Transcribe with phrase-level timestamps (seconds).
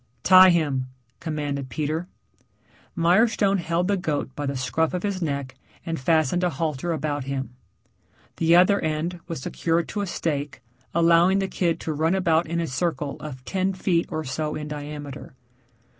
[0.23, 0.87] "Tie him,"
[1.19, 2.07] commanded Peter.
[2.95, 5.53] Mirestone held the goat by the scruff of his neck
[5.85, 7.53] and fastened a halter about him.
[8.37, 12.59] The other end was secured to a stake allowing the kid to run about in
[12.59, 15.35] a circle of ten feet or so in diameter.